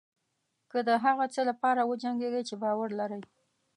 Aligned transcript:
که 0.71 0.79
د 0.87 0.89
هغه 1.03 1.25
څه 1.33 1.41
لپاره 1.49 1.81
وجنګېږئ 1.89 2.41
چې 2.49 2.55
باور 2.63 2.89
لرئ. 2.99 3.21